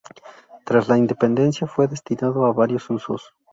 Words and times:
Tras 0.65 0.87
la 0.89 0.97
independencia 0.97 1.67
fue 1.67 1.87
destinado 1.87 2.47
a 2.47 2.53
varios 2.53 2.89
usos. 2.89 3.35